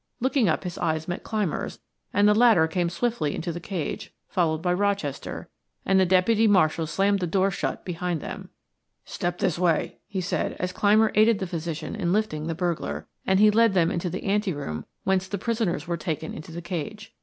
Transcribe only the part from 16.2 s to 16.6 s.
into